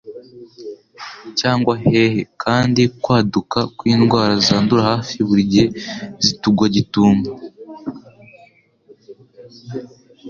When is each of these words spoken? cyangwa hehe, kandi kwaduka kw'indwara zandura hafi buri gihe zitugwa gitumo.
cyangwa 1.39 1.73
hehe, 1.83 2.21
kandi 2.43 2.81
kwaduka 3.03 3.59
kw'indwara 3.77 4.33
zandura 4.47 4.81
hafi 4.91 5.15
buri 5.27 5.43
gihe 5.51 5.67
zitugwa 6.25 6.65
gitumo. 6.75 7.25